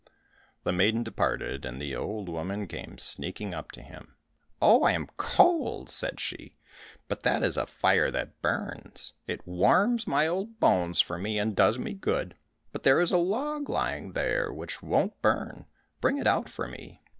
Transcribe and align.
The 0.63 0.71
maiden 0.71 1.03
departed, 1.03 1.63
and 1.63 1.79
the 1.79 1.95
old 1.95 2.27
woman 2.27 2.67
came 2.67 2.97
sneaking 2.97 3.53
up 3.53 3.71
to 3.73 3.83
him. 3.83 4.15
"Oh, 4.59 4.81
I 4.81 4.93
am 4.93 5.05
cold," 5.15 5.91
said 5.91 6.19
she, 6.19 6.55
"but 7.07 7.21
that 7.21 7.43
is 7.43 7.55
a 7.55 7.67
fire 7.67 8.09
that 8.09 8.41
burns; 8.41 9.13
it 9.27 9.45
warms 9.47 10.07
my 10.07 10.25
old 10.25 10.59
bones 10.59 11.01
for 11.01 11.19
me, 11.19 11.37
and 11.37 11.55
does 11.55 11.77
me 11.77 11.93
good! 11.93 12.33
But 12.71 12.81
there 12.81 12.99
is 12.99 13.11
a 13.11 13.19
log 13.19 13.69
lying 13.69 14.13
there 14.13 14.51
which 14.51 14.81
won't 14.81 15.21
burn, 15.21 15.67
bring 15.99 16.17
it 16.17 16.25
out 16.25 16.49
for 16.49 16.67
me. 16.67 17.03